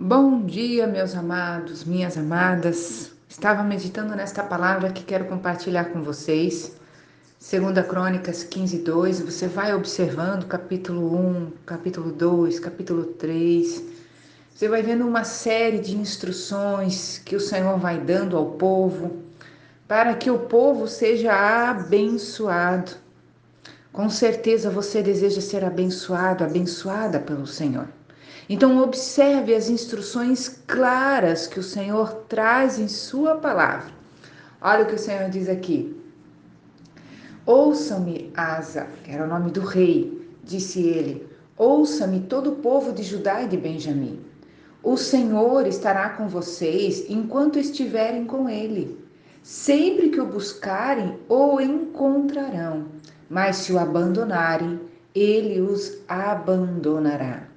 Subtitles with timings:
[0.00, 3.10] Bom dia, meus amados, minhas amadas.
[3.28, 6.76] Estava meditando nesta palavra que quero compartilhar com vocês.
[7.36, 9.22] Segunda Crônicas 15, 2.
[9.22, 13.82] Você vai observando capítulo 1, capítulo 2, capítulo 3.
[14.54, 19.24] Você vai vendo uma série de instruções que o Senhor vai dando ao povo
[19.88, 21.32] para que o povo seja
[21.70, 22.92] abençoado.
[23.92, 27.97] Com certeza você deseja ser abençoado, abençoada pelo Senhor.
[28.48, 33.92] Então, observe as instruções claras que o Senhor traz em Sua palavra.
[34.58, 35.94] Olha o que o Senhor diz aqui.
[37.44, 41.28] Ouça-me, Asa, que era o nome do rei, disse ele.
[41.58, 44.18] Ouça-me todo o povo de Judá e de Benjamim.
[44.82, 48.98] O Senhor estará com vocês enquanto estiverem com ele.
[49.42, 52.86] Sempre que o buscarem, o encontrarão,
[53.28, 54.80] mas se o abandonarem,
[55.14, 57.47] ele os abandonará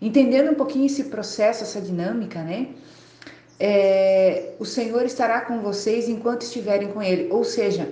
[0.00, 2.68] entendendo um pouquinho esse processo, essa dinâmica, né?
[3.58, 7.28] É, o Senhor estará com vocês enquanto estiverem com Ele.
[7.30, 7.90] Ou seja,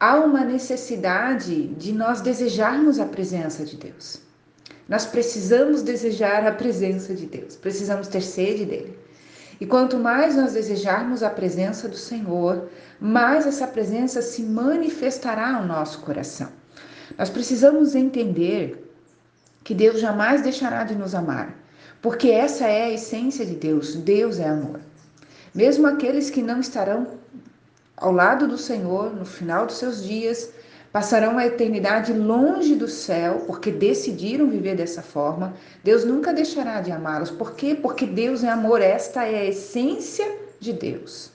[0.00, 4.20] há uma necessidade de nós desejarmos a presença de Deus.
[4.88, 8.98] Nós precisamos desejar a presença de Deus, precisamos ter sede dele.
[9.60, 12.68] E quanto mais nós desejarmos a presença do Senhor,
[13.00, 16.48] mais essa presença se manifestará no nosso coração.
[17.16, 18.91] Nós precisamos entender
[19.64, 21.54] que Deus jamais deixará de nos amar,
[22.00, 23.94] porque essa é a essência de Deus.
[23.94, 24.80] Deus é amor.
[25.54, 27.06] Mesmo aqueles que não estarão
[27.96, 30.50] ao lado do Senhor no final dos seus dias,
[30.92, 36.90] passarão a eternidade longe do céu, porque decidiram viver dessa forma, Deus nunca deixará de
[36.90, 37.30] amá-los.
[37.30, 37.74] Por quê?
[37.74, 41.31] Porque Deus é amor, esta é a essência de Deus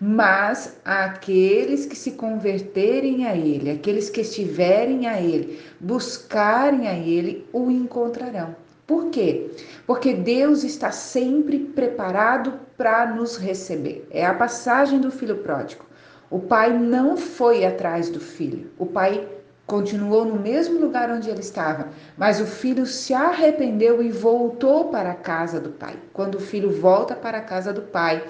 [0.00, 7.46] mas aqueles que se converterem a Ele, aqueles que estiverem a Ele, buscarem a Ele,
[7.52, 8.54] o encontrarão.
[8.86, 9.50] Por quê?
[9.86, 14.06] Porque Deus está sempre preparado para nos receber.
[14.10, 15.84] É a passagem do filho pródigo.
[16.30, 19.26] O pai não foi atrás do filho, o pai
[19.66, 25.10] continuou no mesmo lugar onde ele estava, mas o filho se arrependeu e voltou para
[25.10, 25.96] a casa do pai.
[26.12, 28.22] Quando o filho volta para a casa do pai,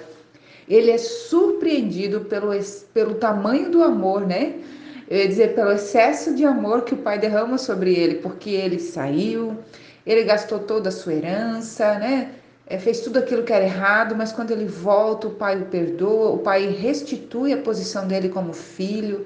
[0.69, 2.51] ele é surpreendido pelo,
[2.93, 4.55] pelo tamanho do amor, né?
[5.09, 8.77] Eu ia dizer, pelo excesso de amor que o pai derrama sobre ele, porque ele
[8.77, 9.57] saiu,
[10.05, 12.31] ele gastou toda a sua herança, né?
[12.67, 16.29] É, fez tudo aquilo que era errado, mas quando ele volta, o pai o perdoa,
[16.29, 19.25] o pai restitui a posição dele como filho,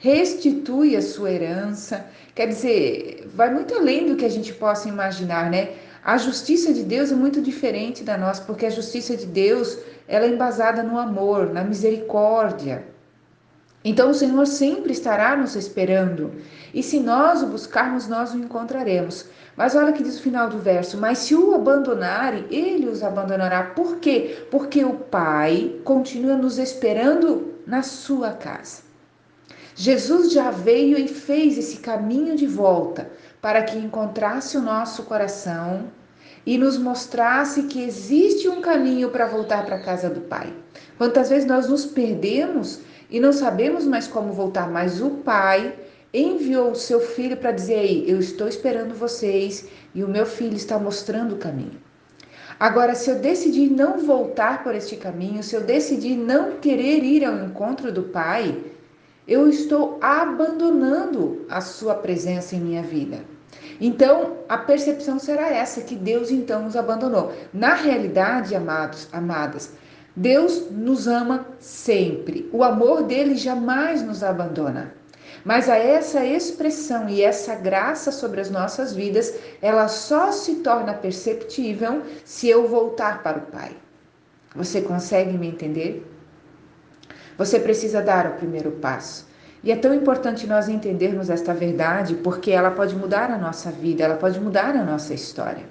[0.00, 2.04] restitui a sua herança.
[2.34, 5.68] Quer dizer, vai muito além do que a gente possa imaginar, né?
[6.02, 9.78] A justiça de Deus é muito diferente da nossa, porque a justiça de Deus
[10.10, 12.84] ela é embasada no amor, na misericórdia.
[13.84, 16.32] Então o Senhor sempre estará nos esperando,
[16.74, 19.26] e se nós o buscarmos, nós o encontraremos.
[19.56, 23.62] Mas olha que diz o final do verso: Mas se o abandonarem, ele os abandonará.
[23.62, 24.46] Por quê?
[24.50, 28.82] Porque o Pai continua nos esperando na sua casa.
[29.76, 33.10] Jesus já veio e fez esse caminho de volta
[33.40, 35.84] para que encontrasse o nosso coração
[36.46, 40.52] e nos mostrasse que existe um caminho para voltar para a casa do Pai.
[40.96, 42.80] Quantas vezes nós nos perdemos
[43.10, 45.74] e não sabemos mais como voltar, mas o Pai
[46.12, 50.56] enviou o seu filho para dizer aí: Eu estou esperando vocês e o meu filho
[50.56, 51.80] está mostrando o caminho.
[52.58, 57.24] Agora, se eu decidir não voltar por este caminho, se eu decidir não querer ir
[57.24, 58.54] ao encontro do Pai,
[59.26, 63.24] eu estou abandonando a sua presença em minha vida.
[63.80, 67.32] Então, a percepção será essa que Deus então nos abandonou.
[67.52, 69.72] Na realidade, amados, amadas,
[70.14, 72.48] Deus nos ama sempre.
[72.52, 74.92] O amor dele jamais nos abandona.
[75.44, 80.92] Mas a essa expressão e essa graça sobre as nossas vidas, ela só se torna
[80.92, 83.74] perceptível se eu voltar para o Pai.
[84.54, 86.06] Você consegue me entender?
[87.38, 89.29] Você precisa dar o primeiro passo.
[89.62, 94.04] E é tão importante nós entendermos esta verdade porque ela pode mudar a nossa vida,
[94.04, 95.64] ela pode mudar a nossa história.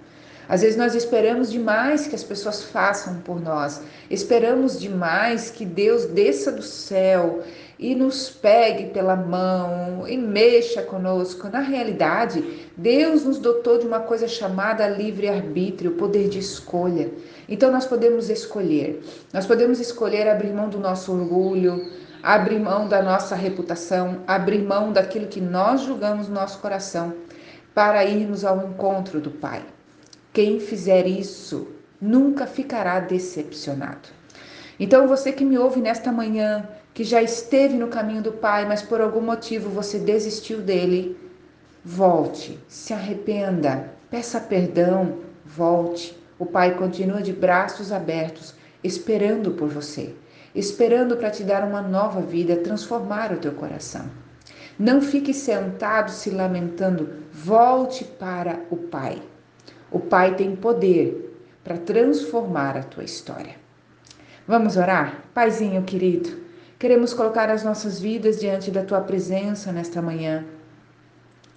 [0.48, 6.06] Às vezes nós esperamos demais que as pessoas façam por nós, esperamos demais que Deus
[6.06, 7.44] desça do céu
[7.78, 11.48] e nos pegue pela mão e mexa conosco.
[11.50, 17.12] Na realidade, Deus nos dotou de uma coisa chamada livre-arbítrio, poder de escolha.
[17.48, 19.04] Então nós podemos escolher.
[19.32, 21.80] Nós podemos escolher abrir mão do nosso orgulho,
[22.22, 27.14] abrir mão da nossa reputação, abrir mão daquilo que nós julgamos no nosso coração,
[27.74, 29.64] para irmos ao encontro do Pai.
[30.34, 31.68] Quem fizer isso
[32.02, 34.10] nunca ficará decepcionado.
[34.80, 38.82] Então, você que me ouve nesta manhã, que já esteve no caminho do Pai, mas
[38.82, 41.18] por algum motivo você desistiu dele,
[41.84, 50.16] volte, se arrependa, peça perdão, volte, O Pai continua de braços abertos, esperando por você,
[50.54, 54.06] esperando para te dar uma nova vida, transformar o teu coração.
[54.78, 59.22] Não fique sentado se lamentando, volte para o Pai.
[59.92, 61.30] O Pai tem poder
[61.64, 63.56] para transformar a tua história.
[64.48, 65.24] Vamos orar?
[65.34, 66.30] Paizinho querido,
[66.80, 70.46] queremos colocar as nossas vidas diante da tua presença nesta manhã.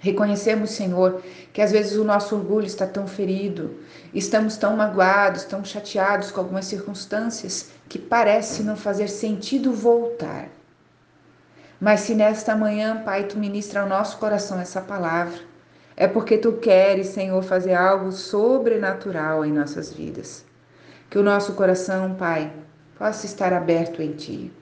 [0.03, 1.23] Reconhecemos, Senhor,
[1.53, 3.79] que às vezes o nosso orgulho está tão ferido,
[4.13, 10.49] estamos tão magoados, tão chateados com algumas circunstâncias que parece não fazer sentido voltar.
[11.81, 15.39] Mas se nesta manhã, Pai, tu ministra ao nosso coração essa palavra,
[15.97, 20.45] é porque tu queres, Senhor, fazer algo sobrenatural em nossas vidas.
[21.09, 22.53] Que o nosso coração, Pai,
[22.99, 24.53] possa estar aberto em ti.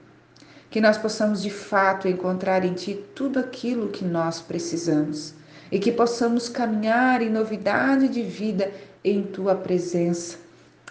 [0.71, 5.35] Que nós possamos de fato encontrar em ti tudo aquilo que nós precisamos
[5.71, 8.71] e que possamos caminhar em novidade de vida
[9.03, 10.37] em tua presença.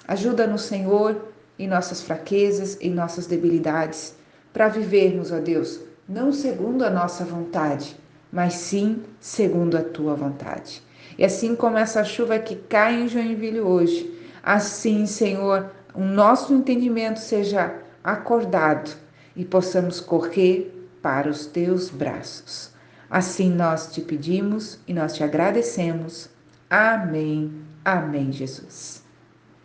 [0.06, 4.14] Ajuda-nos, Senhor, em nossas fraquezas, em nossas debilidades,
[4.52, 7.96] para vivermos, ó Deus, não segundo a nossa vontade,
[8.30, 10.82] mas sim segundo a tua vontade.
[11.16, 17.18] E assim como essa chuva que cai em Joinville hoje, assim, Senhor, o nosso entendimento
[17.18, 18.90] seja acordado
[19.34, 22.72] e possamos correr para os teus braços.
[23.08, 26.28] Assim nós te pedimos e nós te agradecemos.
[26.68, 27.52] Amém.
[27.84, 29.02] Amém, Jesus.